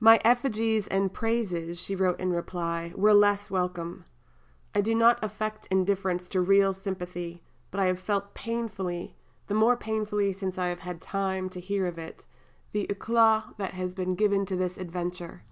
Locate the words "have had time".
10.66-11.48